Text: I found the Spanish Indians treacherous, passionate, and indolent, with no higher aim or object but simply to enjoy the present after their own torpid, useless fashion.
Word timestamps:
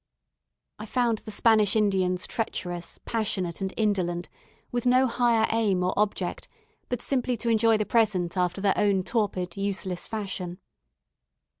I 0.79 0.87
found 0.87 1.19
the 1.19 1.29
Spanish 1.29 1.75
Indians 1.75 2.25
treacherous, 2.25 2.97
passionate, 3.05 3.61
and 3.61 3.71
indolent, 3.77 4.29
with 4.71 4.87
no 4.87 5.05
higher 5.05 5.45
aim 5.51 5.83
or 5.83 5.93
object 5.95 6.47
but 6.89 7.03
simply 7.03 7.37
to 7.37 7.49
enjoy 7.49 7.77
the 7.77 7.85
present 7.85 8.35
after 8.35 8.61
their 8.61 8.73
own 8.75 9.03
torpid, 9.03 9.57
useless 9.57 10.07
fashion. 10.07 10.57